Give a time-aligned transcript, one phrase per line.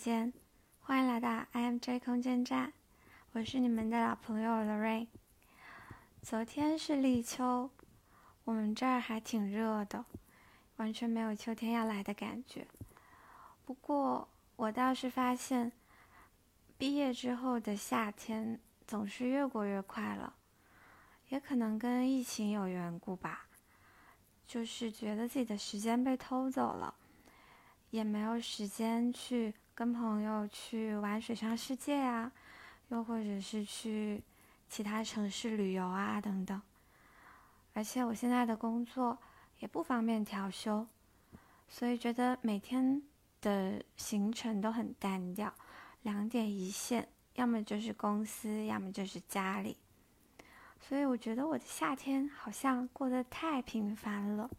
[0.00, 0.32] 间，
[0.80, 2.72] 欢迎来到 IMJ 空间站，
[3.32, 5.08] 我是你们的老朋友 Lorraine。
[6.22, 7.68] 昨天是立秋，
[8.44, 10.06] 我们这儿还挺热的，
[10.76, 12.66] 完全没有秋天要来的感觉。
[13.66, 14.26] 不过
[14.56, 15.70] 我倒是发现，
[16.78, 20.32] 毕业之后的夏天总是越过越快了，
[21.28, 23.48] 也可能跟疫情有缘故吧，
[24.46, 26.94] 就是觉得自己的时间被偷走了。
[27.90, 32.30] 也没有时间去跟朋友去玩水上世界啊，
[32.88, 34.22] 又或者是去
[34.68, 36.60] 其他城市旅游啊等等。
[37.72, 39.16] 而且我现在的工作
[39.60, 40.86] 也不方便调休，
[41.66, 43.02] 所以觉得每天
[43.40, 45.50] 的行程都很单调，
[46.02, 49.78] 两点一线，要么就是公司，要么就是家里。
[50.78, 54.50] 所以我觉得我的夏天好像过得太平凡了。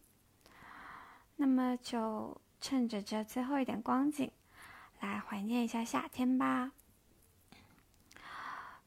[1.35, 2.35] 那么就。
[2.63, 4.31] 趁着这最后一点光景，
[5.01, 6.71] 来怀念一下夏天吧。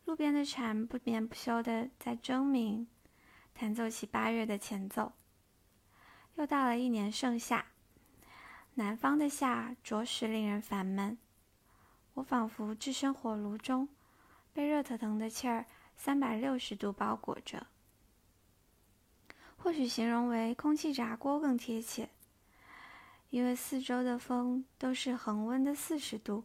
[0.06, 2.86] 路边的蝉不眠不休的在争鸣，
[3.52, 5.12] 弹奏起八月的前奏。
[6.36, 7.66] 又到了一年盛夏，
[8.74, 11.18] 南方的夏着实令人烦闷。
[12.14, 13.88] 我仿佛置身火炉中，
[14.52, 17.66] 被热腾腾的气儿三百六十度包裹着。
[19.56, 22.10] 或许形容为空气炸锅更贴切。
[23.34, 26.44] 因为四周的风都是恒温的四十度，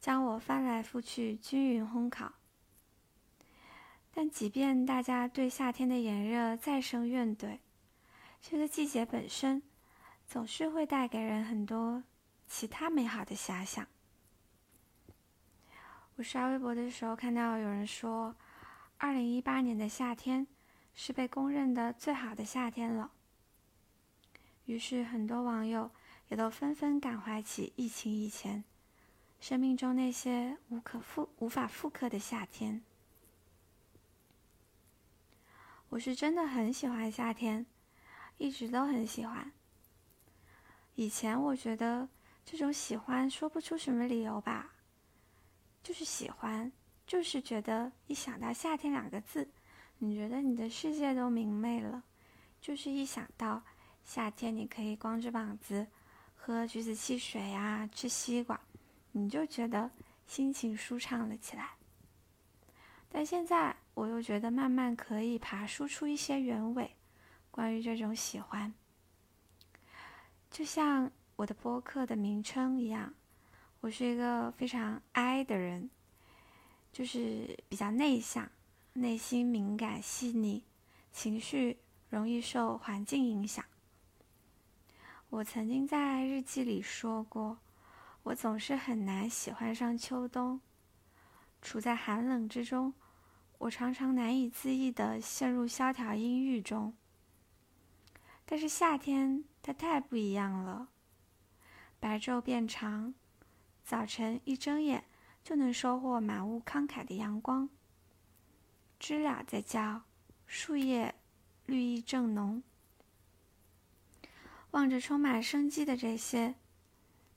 [0.00, 2.32] 将我翻来覆去均匀烘烤。
[4.10, 7.60] 但即便大家对夏天的炎热再生怨怼，
[8.42, 9.62] 这个季节本身
[10.26, 12.02] 总是会带给人很多
[12.48, 13.86] 其他美好的遐想。
[16.16, 18.34] 我刷微博的时候看到有人说，
[18.98, 20.44] 二零一八年的夏天
[20.92, 23.12] 是被公认的最好的夏天了。
[24.64, 25.88] 于是很多网友。
[26.28, 28.64] 也都纷纷感怀起疫情以前
[29.40, 32.82] 生命中那些无可复、无法复刻的夏天。
[35.90, 37.64] 我是真的很喜欢夏天，
[38.38, 39.52] 一直都很喜欢。
[40.96, 42.08] 以前我觉得
[42.44, 44.72] 这种喜欢说不出什么理由吧，
[45.82, 46.72] 就是喜欢，
[47.06, 49.48] 就是觉得一想到夏天两个字，
[49.98, 52.02] 你觉得你的世界都明媚了。
[52.60, 53.62] 就是一想到
[54.04, 55.86] 夏天，你可以光着膀子。
[56.46, 58.60] 喝橘子汽水呀，吃西瓜，
[59.10, 59.90] 你就觉得
[60.28, 61.70] 心情舒畅了起来。
[63.08, 66.94] 但现在我又觉得慢慢可以爬输出一些原委，
[67.50, 68.72] 关于这种喜欢。
[70.48, 73.12] 就像我的播客的名称一样，
[73.80, 75.90] 我是一个非常 I 的人，
[76.92, 78.48] 就是比较内向，
[78.92, 80.62] 内心敏感细腻，
[81.12, 81.78] 情绪
[82.08, 83.64] 容易受环境影响。
[85.36, 87.58] 我曾经在日记里说过，
[88.22, 90.62] 我总是很难喜欢上秋冬。
[91.60, 92.94] 处在寒冷之中，
[93.58, 96.94] 我常常难以自抑地陷入萧条阴郁中。
[98.46, 100.88] 但是夏天它太不一样了，
[102.00, 103.12] 白昼变长，
[103.84, 105.04] 早晨一睁眼
[105.44, 107.68] 就能收获满屋慷慨的阳光。
[108.98, 110.00] 知了在叫，
[110.46, 111.14] 树叶
[111.66, 112.62] 绿意正浓。
[114.76, 116.54] 望着充满生机的这些，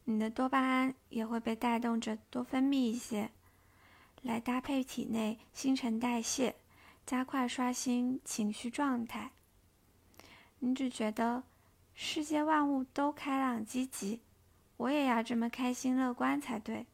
[0.03, 3.31] 你的多巴胺也会被带动着多分泌一些，
[4.21, 6.57] 来搭配体内新陈代谢，
[7.05, 9.31] 加快刷新情绪状态。
[10.59, 11.43] 你只觉得
[11.95, 14.19] 世界万物都开朗积极，
[14.75, 16.87] 我也要这么开心乐观才对。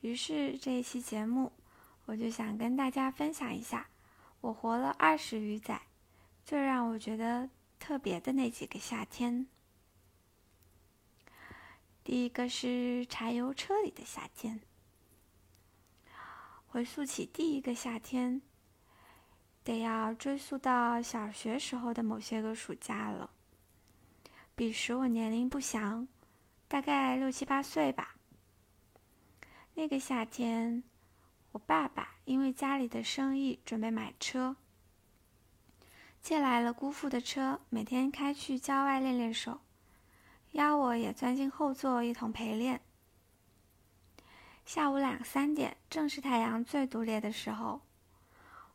[0.00, 1.52] 于是这一期节目，
[2.06, 3.88] 我就想跟大家分享一下，
[4.40, 5.82] 我活了二十余载，
[6.42, 7.50] 最让我觉得。
[7.82, 9.48] 特别的那几个夏天，
[12.04, 14.60] 第一个是柴油车里的夏天。
[16.68, 18.40] 回溯起第一个夏天，
[19.64, 23.28] 得要追溯到小学时候的某些个暑假了。
[24.54, 26.06] 彼时我年龄不详，
[26.68, 28.14] 大概六七八岁吧。
[29.74, 30.84] 那个夏天，
[31.50, 34.54] 我爸爸因为家里的生意准备买车。
[36.22, 39.58] 借来了姑父的车，每天开去郊外练练手，
[40.52, 42.80] 邀我也钻进后座一同陪练。
[44.64, 47.80] 下午两三点，正是太阳最毒烈的时候，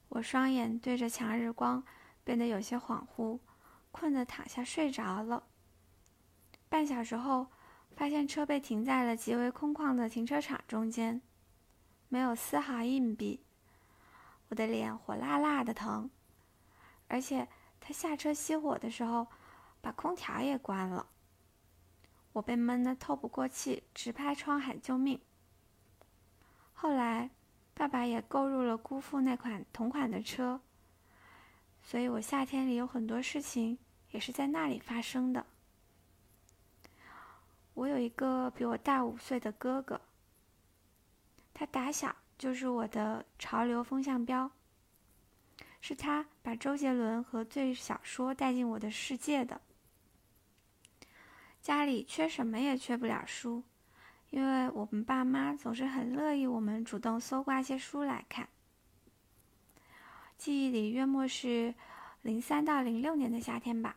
[0.10, 1.82] 我双眼对着强日光，
[2.26, 3.40] 变得有些恍惚，
[3.92, 5.44] 困得躺下睡着了。
[6.68, 7.48] 半小时后，
[7.96, 11.22] 发现车被停在了极为空旷的停车场中间，
[12.10, 13.46] 没有丝毫硬币，
[14.50, 16.10] 我的脸火辣辣的疼。
[17.08, 17.48] 而且
[17.80, 19.28] 他下车熄火的时候，
[19.82, 21.08] 把空调也关了。
[22.34, 25.20] 我被闷得透不过气，直拍窗喊救命。
[26.74, 27.32] 后来，
[27.74, 30.62] 爸爸也购入了姑父那款同款的车，
[31.82, 33.80] 所以我夏天里有很多事情
[34.12, 35.46] 也是在那里发生的。
[37.74, 40.02] 我有一个比我大五岁的哥哥，
[41.54, 44.52] 他打小就是我的潮流风向标，
[45.88, 49.62] 是他把周杰伦和最小说带进我的世界的。
[51.62, 53.64] 家里缺什么也缺不了书。
[54.30, 58.50] 因为我们爸妈总是很乐意我们主动搜刮些书来看。
[60.38, 61.74] 记忆里约莫是
[62.22, 63.96] 零三到零六年的夏天吧。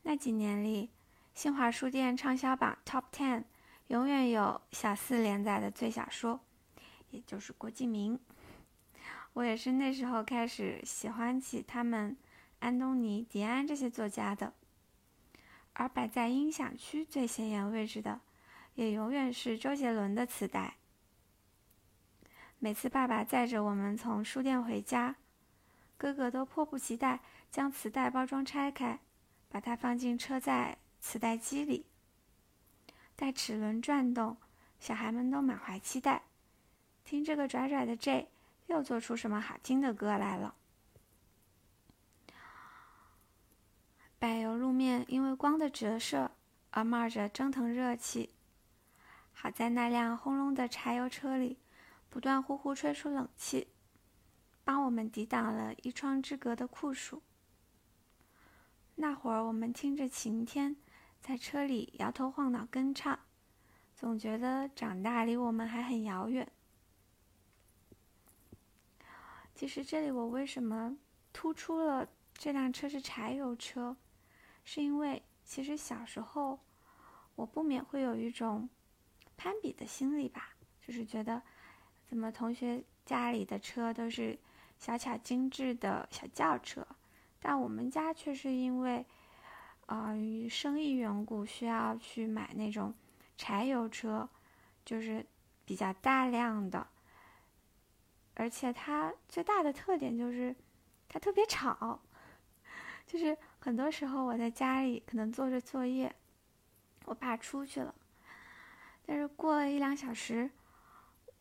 [0.00, 0.88] 那几年里，
[1.34, 3.44] 新华书店畅销榜 Top Ten
[3.88, 6.40] 永远有小四连载的最小说，
[7.10, 8.18] 也就是郭敬明。
[9.34, 12.16] 我也是那时候开始喜欢起他们
[12.60, 14.52] 安东尼、迪安这些作家的。
[15.72, 18.20] 而摆在音响区最显眼位置的。
[18.74, 20.76] 也永远是周杰伦的磁带。
[22.58, 25.16] 每次爸爸载着我们从书店回家，
[25.98, 27.20] 哥哥都迫不及待
[27.50, 28.98] 将磁带包装拆开，
[29.50, 31.84] 把它放进车载磁带机里。
[33.14, 34.38] 待齿轮转动，
[34.80, 36.22] 小孩们都满怀期待，
[37.04, 38.28] 听这个拽拽的 J
[38.72, 40.54] 又做出什么好听的歌来了。
[44.18, 46.30] 柏油路面因为光的折射
[46.70, 48.34] 而冒着蒸腾热气。
[49.32, 51.58] 好在那辆轰隆的柴油车里，
[52.08, 53.68] 不断呼呼吹出冷气，
[54.64, 57.22] 帮我们抵挡了一窗之隔的酷暑。
[58.94, 60.76] 那会儿我们听着晴天，
[61.20, 63.18] 在车里摇头晃脑跟唱，
[63.96, 66.50] 总觉得长大离我们还很遥远。
[69.62, 70.96] 其实这里我为什么
[71.32, 73.96] 突出了这辆车是柴油车，
[74.64, 76.58] 是因为其实小时候
[77.36, 78.68] 我不免会有一种。
[79.36, 80.50] 攀比的心理吧，
[80.84, 81.40] 就是觉得，
[82.08, 84.36] 怎么同学家里的车都是
[84.80, 86.84] 小巧精致的小轿车，
[87.40, 89.06] 但我们家却是因为，
[89.86, 90.12] 啊，
[90.50, 92.92] 生意缘故需要去买那种
[93.36, 94.28] 柴油车，
[94.84, 95.24] 就是
[95.64, 96.84] 比较大量的，
[98.34, 100.54] 而且它最大的特点就是
[101.08, 102.00] 它特别吵，
[103.06, 106.14] 就是很多时候我在家里可能做着作业，
[107.04, 107.94] 我爸出去了。
[109.04, 110.50] 但是过了一两小时，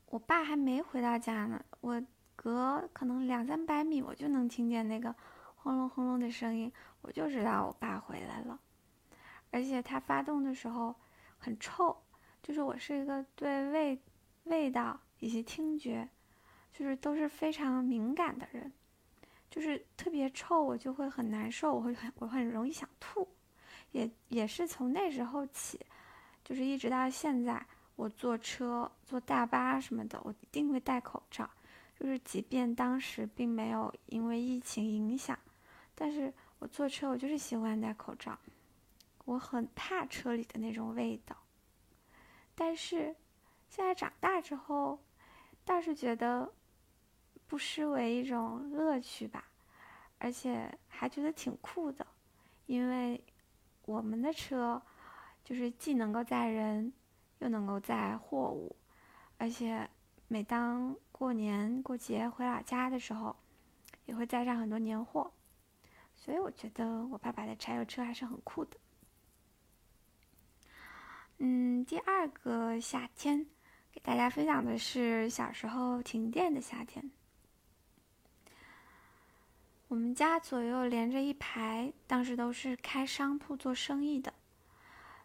[0.07, 1.63] 我爸还没回到家呢。
[1.79, 2.01] 我
[2.35, 5.15] 隔可能两三百米，我就能听见那个
[5.55, 6.71] 轰隆轰隆的声音，
[7.01, 8.59] 我就知道我爸回来了。
[9.51, 10.95] 而且它发动的时候
[11.37, 11.95] 很臭，
[12.41, 14.01] 就是我是一个对味
[14.45, 16.09] 味道以及听觉，
[16.73, 18.71] 就是都是非常敏感的人，
[19.49, 23.27] 就是特别臭，我就会很难受，我会很我很容易想吐，
[23.91, 25.79] 也也是从那时候起。
[26.43, 27.63] 就是一直到现在，
[27.95, 31.49] 我坐车、坐大巴什么的，我一定会戴口罩。
[31.99, 35.37] 就是即便当时并没有因为疫情影响，
[35.93, 38.37] 但是我坐车我就是喜欢戴口罩。
[39.25, 41.37] 我很怕车里的那种味道。
[42.55, 43.15] 但是
[43.69, 44.99] 现在长大之后，
[45.63, 46.51] 倒是觉得
[47.51, 49.43] 不失为一种乐趣吧，
[50.19, 52.07] 而且还觉得挺酷的，
[52.65, 53.21] 因为
[53.83, 54.81] 我们的车。
[55.43, 56.93] 就是既能够载人，
[57.39, 58.73] 又能够载货物，
[59.37, 59.89] 而且
[60.29, 63.35] 每当过年过节回老家的时候，
[64.05, 65.33] 也会载上很多年货，
[66.15, 68.77] 所以我觉得我爸爸的柴油车还是很酷的。
[71.39, 73.45] 嗯，第二个夏天，
[73.91, 77.11] 给大家分享的是小时候停电的夏天。
[79.91, 84.33] 我们家左右连着一排，当时都是开商铺做生意的。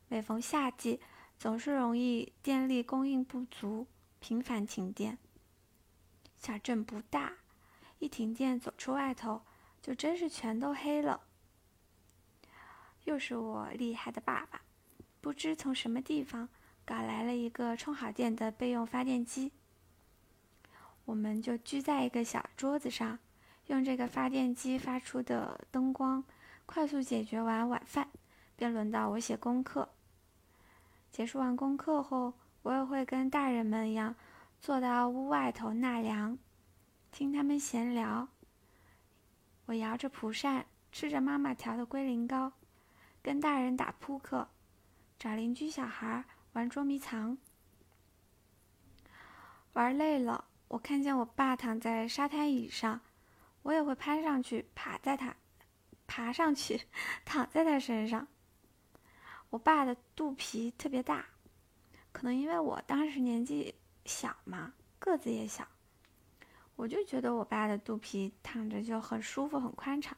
[0.09, 0.99] 每逢夏季，
[1.39, 3.87] 总是容易电力供应不足，
[4.19, 5.19] 频繁停电。
[6.37, 7.35] 小镇不大，
[8.01, 9.43] 一停电走出外头，
[9.81, 11.21] 就真是全都黑了。
[13.05, 14.63] 又是我厉害的爸爸，
[15.21, 16.49] 不知从什么地方
[16.85, 19.53] 搞来了一个充好电的备用发电机。
[21.05, 23.21] 我们就聚在一个小桌子上，
[23.67, 26.23] 用这个发电机发出的灯光，
[26.67, 28.09] 快速解决完晚饭，
[28.55, 29.89] 便轮到我写功课。
[31.11, 34.15] 结束完功课后，我也会跟大人们一样，
[34.61, 36.39] 坐到屋外头纳凉，
[37.11, 38.29] 听他们闲聊。
[39.67, 42.53] 我摇着蒲扇，吃着妈妈调的龟苓膏，
[43.23, 44.49] 跟大人打扑克，
[45.19, 47.37] 找邻居小孩玩捉迷藏。
[49.73, 53.01] 玩累了，我看见我爸躺在沙滩椅上，
[53.67, 55.35] 我也会攀上去，爬在他，
[56.07, 56.81] 爬上去，
[57.27, 58.25] 躺在他身上。
[59.51, 61.27] 我爸的肚皮特别大，
[62.13, 65.67] 可能因为我当时年纪小嘛，个子也小，
[66.77, 70.17] 我就觉得我爸的肚皮躺着就很舒服、很宽敞，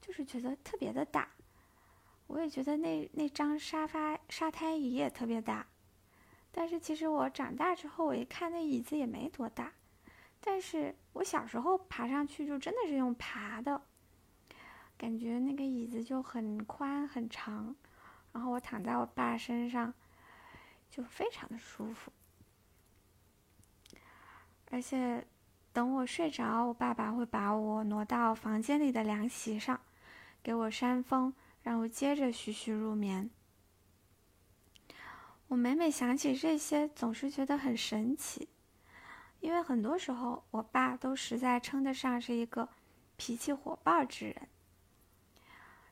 [0.00, 1.28] 就是觉得特别的大。
[2.28, 5.66] 我也觉得那那张沙发沙滩椅也特别大，
[6.52, 9.72] 但是其实我长大之后，我一看那椅子也没多大，
[10.46, 13.80] 但是我小时候爬上去就真的是用爬的，
[14.98, 17.74] 感觉那个椅子就很宽很长。
[18.32, 19.94] 然后我躺在我爸身上，
[20.90, 22.12] 就非常的舒服。
[24.70, 25.26] 而且，
[25.72, 29.80] 等我睡着，我爸爸会把我挪到房间里的凉席上，
[30.42, 31.32] 给我扇风，
[31.62, 33.30] 让我接着徐徐入眠。
[35.46, 38.48] 我每每想起这些，总是觉得很神奇，
[39.44, 42.66] 因为很多时候，我爸都实在称得上是一个
[43.18, 44.48] 脾气火爆之人。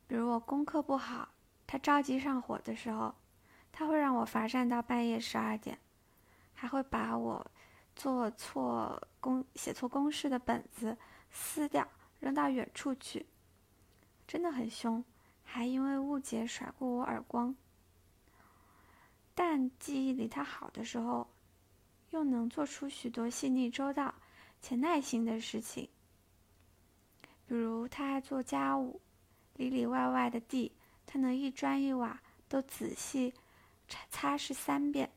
[0.06, 1.28] 比如我功课不好。
[1.66, 3.14] 他着急上火的时候，
[3.70, 5.78] 他会让我罚站到半夜十二点，
[6.54, 7.46] 还会把我
[7.94, 10.96] 做错公写错公式的本子
[11.30, 11.86] 撕掉
[12.20, 13.26] 扔到远处去，
[14.26, 15.04] 真的很凶，
[15.44, 17.54] 还因为误解甩过我耳光。
[19.34, 21.28] 但记忆里他好的时候，
[22.12, 24.14] 又能做出许多细腻周到
[24.60, 25.88] 且耐心的事情，
[27.46, 29.00] 比如他爱做家务，
[29.54, 30.72] 里里外外的地。
[31.04, 33.34] 他能一砖一瓦都仔细
[33.88, 35.10] 擦擦拭三遍，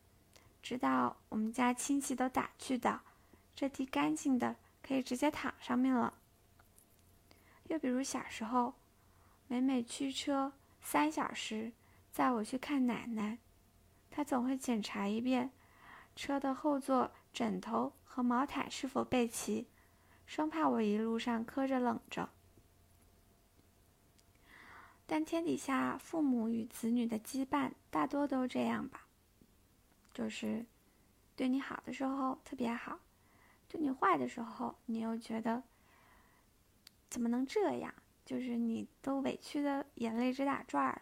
[0.63, 3.01] 直到我们家亲戚都打趣道
[3.55, 6.13] ：“这地干净的可以直接躺上面了。”
[7.69, 8.73] 又比如小时候，
[9.47, 11.71] 每每驱车三小时
[12.11, 13.37] 载我去看奶奶，
[14.09, 15.51] 他总会检查一遍
[16.15, 19.67] 车的后座枕头和毛毯是否备齐，
[20.25, 22.29] 生怕我一路上磕着冷着。
[25.05, 29.05] 但天底下父母与子女的羁绊大多都这样吧，
[30.13, 30.65] 就是
[31.35, 32.99] 对你好的时候特别好，
[33.67, 35.61] 对你坏的时候你又觉得
[37.09, 37.93] 怎么能这样？
[38.25, 41.01] 就是你都委屈的眼泪直打转了。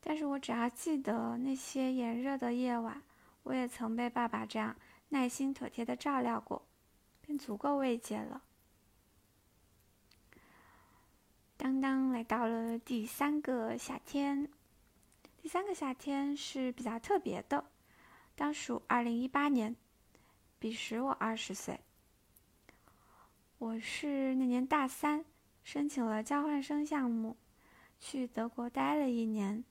[0.00, 3.02] 但是我只要记得那些炎热的夜晚，
[3.46, 4.74] 我也曾被爸爸这样
[5.10, 6.66] 耐心妥帖的照料过，
[7.20, 8.42] 便足够慰藉了。
[11.56, 14.48] 当当来到了第三个夏天，
[15.40, 17.64] 第三个夏天是比较特别的，
[18.34, 19.76] 当属二零一八年，
[20.58, 21.78] 彼时我二十岁。
[23.58, 25.24] 我是那年大三，
[25.62, 27.36] 申请了交换生项目，
[28.00, 29.62] 去德国待了一年。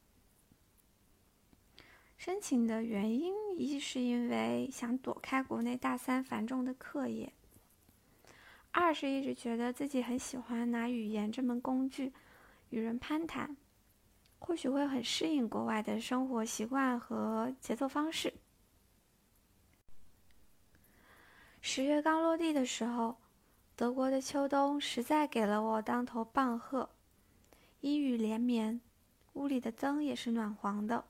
[2.18, 7.32] 申请的原因一是因为想躲开国内大三繁重的课业。
[8.72, 12.12] 二是一直觉得自己很喜欢拿语言这门工具
[12.70, 13.56] 与人攀谈，
[14.40, 18.34] 或许会很适应国外的生活习惯和节奏方式。
[21.62, 23.18] 十月刚落地的时候，
[23.76, 26.90] 德国的秋冬实在给了我当头棒喝，
[27.82, 28.82] 阴雨连绵，
[29.34, 31.06] 屋里的灯也是暖黄的，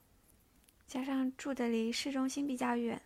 [0.88, 3.02] 加上住的离市中心比较远，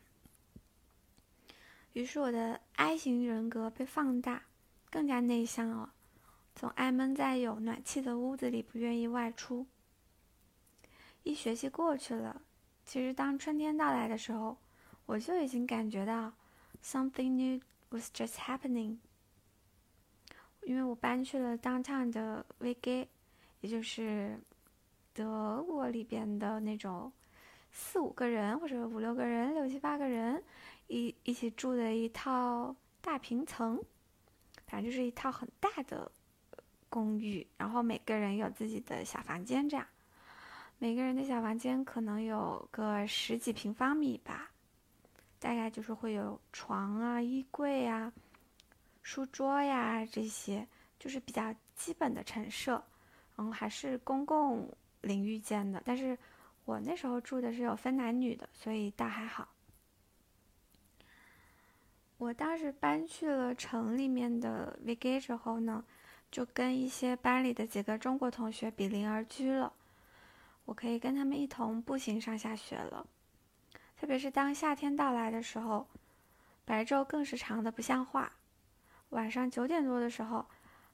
[1.94, 4.44] 于是我的 I 型人格被放大。
[4.92, 5.94] 更加内向了，
[6.56, 9.68] 总爱闷在有暖气的屋子里，不愿意外出。
[11.22, 12.42] 一学期过去了，
[12.84, 14.58] 其实当春天到来的时候，
[15.06, 16.34] 我就已经感觉到
[16.84, 18.98] something new was just happening。
[20.64, 23.08] 因为我搬去了 downtown 的 WG，
[23.62, 24.40] 也就是
[25.14, 27.14] 德国里边的那种
[27.72, 30.44] 四五个人或者五六个人、六七八个人
[30.88, 33.82] 一一起住的一套大平层。
[34.68, 36.12] 反正就是一套很大的
[36.90, 39.84] 公寓，然后每个人有自己的小房间，这样，
[40.78, 44.52] 每个人的小房间可能有个十几平方米吧，
[45.40, 48.14] 大概就是会有床啊、衣柜呀、
[49.02, 50.68] 书桌呀这些，
[51.00, 52.74] 就是比较基本的陈设，
[53.36, 54.72] 然后还是公共
[55.02, 56.16] 领域间的，但是
[56.70, 59.48] 我那时候住的是有分男女的，所以倒还好。
[62.20, 65.84] 我当时搬去了城里面的 VG 之后呢，
[66.30, 69.74] 就跟一些班里的几个中国同学比邻而居了。
[70.66, 73.08] 我可以跟他们一同步行上下学了。
[74.00, 75.88] 特别是当夏天到来的时候，
[76.66, 78.32] 白昼更是长的不像话。
[79.10, 80.46] 晚上九点多的时候，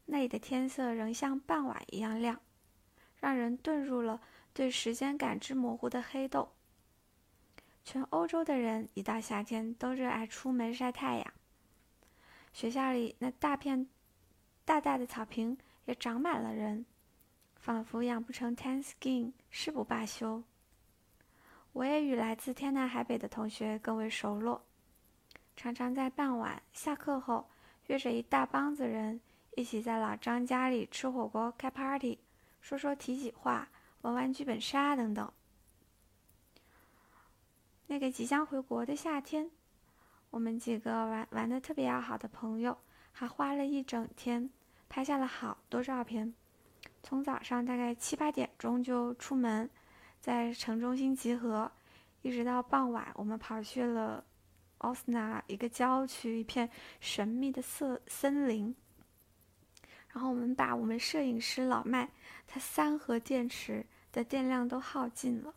[0.06, 2.40] 那里的天色仍像傍晚一样亮，
[3.20, 4.22] 让人遁入了
[4.56, 6.48] 对时间感知模糊的黑洞。
[7.84, 11.34] 全欧洲的人一到夏天都热爱出门晒太阳。
[12.54, 13.86] 学校里那大片
[14.64, 16.86] 大大的草坪也长满了人，
[17.58, 20.42] 仿佛养不成 tan skin，誓不罢休。
[21.74, 24.62] 我也与来自天南海北的同学更为熟络，
[25.58, 27.46] 常常在傍晚下课后
[27.88, 29.20] 约着一大帮子人
[29.58, 32.18] 一起在老张家里吃火锅、开 party，
[32.62, 33.68] 说说体己话、
[34.06, 35.32] 玩玩剧本杀等等。
[37.88, 39.50] 那个即将回国的夏天，
[40.30, 42.78] 我们几个玩玩的特别要好的朋友，
[43.12, 44.48] 还花了一整天
[44.88, 46.34] 拍下了好多照片。
[47.02, 49.70] 从早上大概七八点钟就出门。
[50.22, 51.72] 在城中心集合，
[52.24, 54.24] 一直到傍晚，我们跑去了
[54.80, 56.68] 奥斯纳一个郊区，一片
[57.00, 58.76] 神秘的色森林。
[60.12, 62.10] 然后我们把我们摄影师老麦
[62.48, 63.86] 他三盒电池
[64.16, 65.54] 的电量都耗尽了，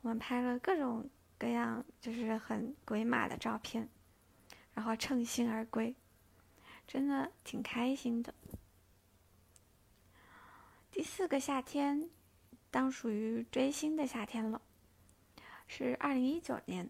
[0.00, 3.88] 我们拍了各种各样就是很鬼马的照片，
[4.74, 5.94] 然后乘兴而归，
[6.88, 8.34] 真的挺开心的。
[10.90, 12.10] 第四个夏天。
[12.72, 14.62] 当属于追星的夏天了，
[15.66, 16.88] 是二零一九年，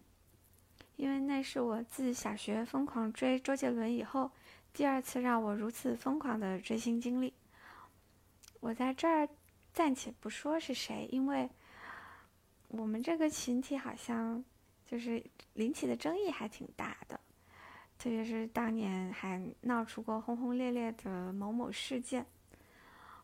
[0.95, 4.31] 因为那是我自小学疯狂追周杰伦以后，
[4.71, 7.33] 第二次让我如此疯狂的追星经历。
[8.61, 9.27] 我在这儿
[9.73, 11.49] 暂且不说是谁，因为
[12.67, 14.43] 我们这个群体好像
[14.85, 15.23] 就是
[15.55, 17.19] 引起的争议还挺大的，
[17.97, 22.23] 特别是当年还闹出过轰轰烈烈的某某事件。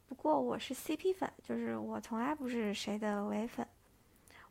[0.07, 3.67] 不过我是 CP 粉，就是我从来不是谁的唯粉，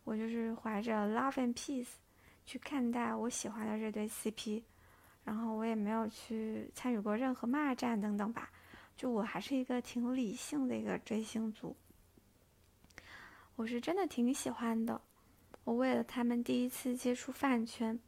[0.04, 1.88] 我就是怀着 love and peace
[2.46, 4.62] 去看待我喜欢的这对 CP，
[5.24, 8.48] 然后我也没有去参与过任何骂战等等吧，
[8.96, 11.74] 就我还是一个挺理性的一个追星族，
[13.58, 15.00] 我是真的挺喜欢的，
[15.64, 17.98] 我为了他们第一次接触饭圈，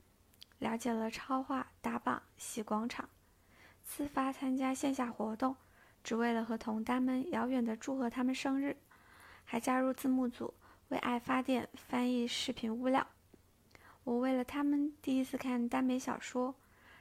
[0.61, 3.09] 了解了超话、打榜、洗广场，
[3.83, 5.57] 自发参加线下活动。
[6.05, 8.77] 只为了和同单们遥远的祝贺他们生日，
[9.45, 10.55] 还加入字幕组
[10.91, 13.05] 为爱发电翻译视频物料。
[14.05, 16.55] 我为了他们第一次看耽美小说，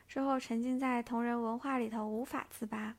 [0.08, 2.96] 之后沉浸在同人文化里头无法自拔，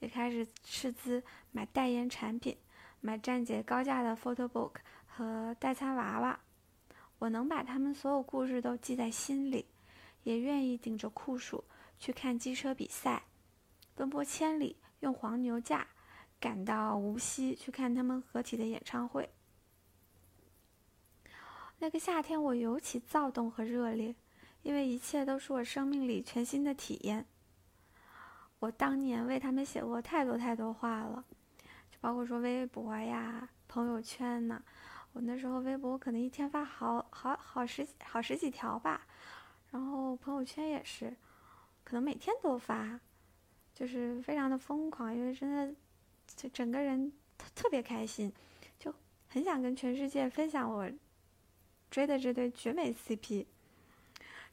[0.00, 2.56] 也开始斥资买代言产品，
[3.02, 6.40] 买站姐高价的 photo book 和代餐娃娃。
[7.18, 9.66] 我能把他们所有故事都记在心里，
[10.22, 11.62] 也愿意顶着酷暑
[11.98, 13.24] 去看机车比赛，
[13.94, 14.76] 奔波千里。
[15.00, 15.88] 用黄牛价
[16.38, 19.28] 赶到无锡去看他们合体的演唱会。
[21.80, 24.14] 那个夏天我尤其躁动和热烈，
[24.62, 27.26] 因为一切都是我生命里全新的体验。
[28.60, 31.24] 我当年为他们写过太多太多话了，
[32.02, 34.62] 包括说微博呀、朋友圈呐。
[35.14, 39.06] 我那时候微博可能一天发好好好十几好十几条吧，
[39.70, 41.16] 然后朋友圈也是，
[41.84, 43.00] 可能每天都发。
[43.74, 45.74] 就是非常的疯狂，因为真的，
[46.36, 48.30] 就整个人特特别开心，
[48.78, 48.94] 就
[49.28, 50.86] 很想跟全世界分享我
[51.90, 53.46] 追的这对绝美 CP。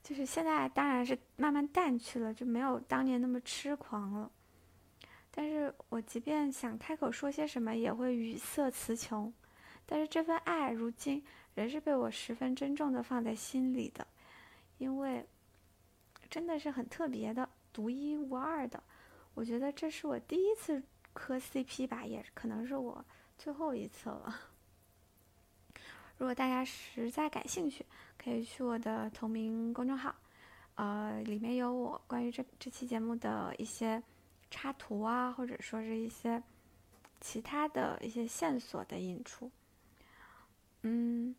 [0.02, 4.32] 就是现在当然是慢慢淡去了，就没有当年那么痴狂了。
[5.32, 9.32] 但是我即便想开口说些什么，也会语塞词穷。
[9.86, 11.24] 但是这份爱，如今
[11.56, 14.06] 仍是被我十分珍重的放在心里的，
[14.78, 15.26] 因为
[16.30, 18.84] 真的是很特别的、独一无二的。
[19.34, 23.04] 我觉得这是我第一次磕 CP 吧，也可能是我
[23.38, 24.36] 最后一次了。
[26.18, 27.86] 如果大家实在感兴趣，
[28.18, 30.14] 可以去我的同名公众号，
[30.76, 34.04] 呃，里面有我关于这这期节目的一些
[34.50, 36.42] 插图啊，或者说是一些
[37.22, 39.52] 其他的一些线索的引出。
[40.82, 41.36] 嗯，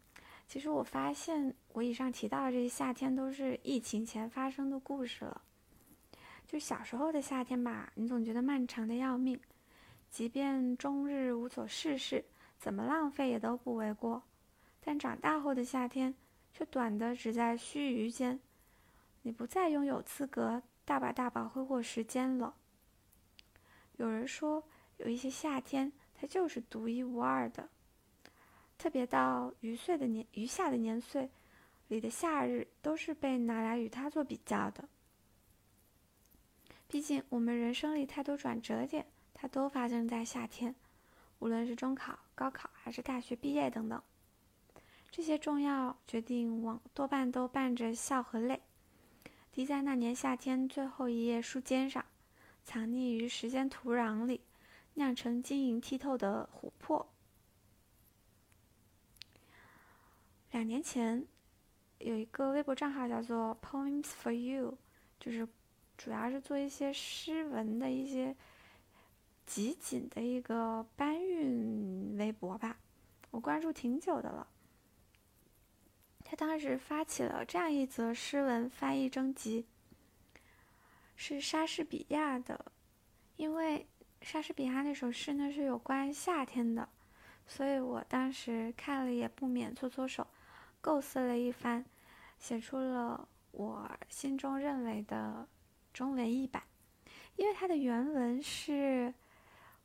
[0.47, 5.41] 其实我发现我以上提到的这些夏天都是疫情前发生的故事了。
[6.47, 9.41] 就小时候的夏天吧，你总觉得漫长的要命，
[10.11, 12.25] 即便终日无所事事，
[12.59, 14.23] 怎么浪费也都不为过。
[14.81, 16.15] 但长大后的夏天，
[16.53, 18.41] 却短的只在须臾间，
[19.23, 22.55] 你不再拥有资格大把大把挥霍时间了。
[24.01, 24.65] 有人说，
[24.97, 27.69] 有一些夏天，它就是独一无二的，
[28.79, 31.29] 特别到余岁的年余下的年岁
[31.89, 34.89] 里的夏日，都是被拿来与它做比较的。
[36.89, 40.75] 毕竟，我们人生里太多转折点，它都发生在夏天，
[41.39, 44.03] 无论是中考、高考，还是大学毕业等等，
[45.11, 48.63] 这些重要决定往多半都伴着笑和泪，
[49.53, 52.03] 滴在那年夏天最后一页书笺上，
[52.65, 54.41] 藏匿于时间土壤里，
[54.95, 57.09] 酿成晶莹剔透的琥珀。
[60.51, 61.27] 两年前，
[61.99, 64.77] 有一个微博账号叫做 “Poems for You”，
[65.19, 65.49] 就是。
[66.03, 68.35] 主要是做一些诗文的一些
[69.45, 72.79] 集锦的一个搬运微博吧，
[73.31, 74.49] 我关注挺久的了。
[76.25, 79.67] 他当时发起了这样一则诗文翻译征集，
[81.23, 82.73] 是莎士比亚的，
[83.37, 83.87] 因为
[84.23, 86.89] 莎士比亚那首诗呢是有关夏天的，
[87.47, 90.27] 所以我当时看了也不免搓搓手，
[90.81, 91.85] 构思了一番，
[92.39, 95.47] 写出了我心中认为的
[95.93, 96.63] 中文译版，
[97.37, 99.13] 因为它的原文是。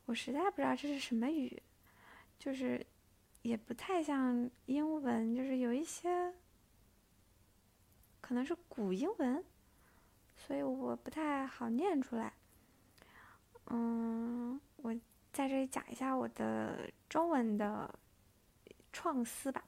[0.06, 1.62] 我实在不知道这是什么语，
[2.38, 2.86] 就是
[3.42, 6.32] 也不太像英文，就是有一些
[8.22, 9.44] 可能是古英文，
[10.46, 12.32] 所以我不太好念出来。
[13.66, 14.94] 嗯，我
[15.32, 17.92] 在这里讲一下我的中文的
[18.92, 19.64] 创思吧。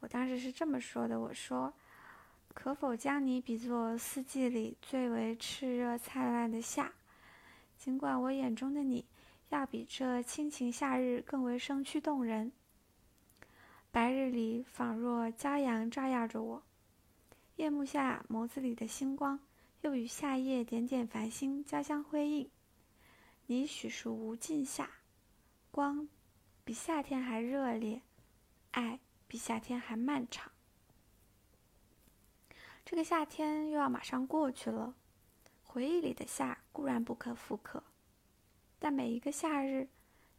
[0.00, 1.72] 我当时是这么说的：“我说，
[2.52, 6.92] 可否将你比作四季里最为炽热灿烂的夏？
[7.78, 9.06] 尽管我眼中的你。”
[9.48, 12.52] 要比这亲情夏日更为生趣动人。
[13.90, 16.62] 白日里仿若骄阳照耀着我，
[17.56, 19.40] 夜幕下眸子里的星光
[19.82, 22.50] 又与夏夜点点繁星交相辉映。
[23.46, 24.90] 你许属无尽夏，
[25.70, 26.08] 光
[26.64, 28.02] 比夏天还热烈，
[28.72, 30.52] 爱比夏天还漫长。
[32.84, 34.94] 这个夏天又要马上过去了，
[35.62, 37.82] 回忆里的夏固然不可复刻。
[38.78, 39.88] 但每一个夏日，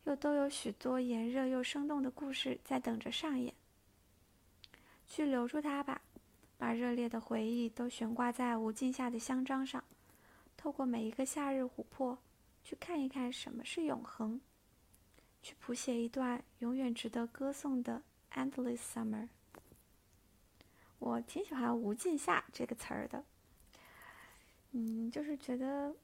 [0.05, 3.53] 又都有许多炎热又生动的故事在等着上演。
[5.07, 6.01] 去留住它吧，
[6.59, 9.83] 把热烈的回忆都悬挂在无尽夏的香樟上。
[10.55, 12.19] 透过每一个夏日琥珀，
[12.63, 14.39] 去看一看什么是永恒，
[15.41, 19.29] 去谱写一段永远值得歌颂的 endless summer。
[20.99, 23.23] 我挺喜欢“无尽夏”这个词儿的，
[24.73, 25.95] 嗯，就是觉得。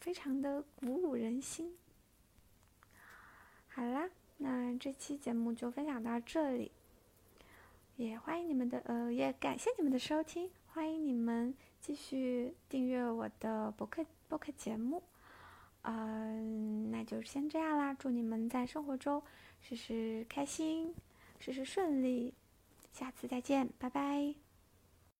[0.00, 1.76] 非常的鼓舞人心。
[3.66, 6.70] 好啦，那这期节目就分享到这里，
[7.98, 15.02] 也欢迎你们的呃，也感谢你们的收听，欢迎你们继续订阅我的博客博客节目。
[15.82, 19.20] 嗯，那就先这样啦，祝你们在生活中
[19.60, 20.94] 事事开心，
[21.40, 22.32] 事事顺利，
[22.92, 24.47] 下次再见，拜拜。